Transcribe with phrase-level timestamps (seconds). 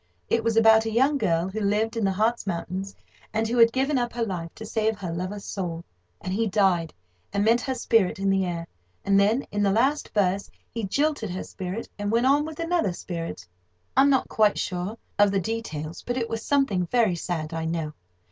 [0.29, 2.95] It was about a young girl who lived in the Hartz Mountains,
[3.33, 5.85] and who had given up her life to save her lover's soul;
[6.21, 6.91] and he died,
[7.31, 8.65] and met her spirit in the air;
[9.05, 12.93] and then, in the last verse, he jilted her spirit, and went on with another
[12.93, 17.93] spirit—I'm not quite sure of the details, but it was something very sad, I know.